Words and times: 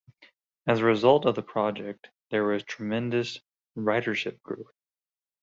As 0.65 0.79
a 0.79 0.83
result 0.85 1.27
of 1.27 1.35
the 1.35 1.43
project, 1.43 2.09
there 2.31 2.43
was 2.43 2.63
tremendous 2.63 3.39
ridership 3.77 4.41
growth. 4.41 4.73